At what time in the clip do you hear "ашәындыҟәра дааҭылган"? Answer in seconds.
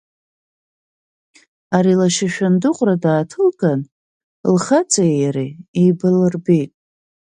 2.31-3.81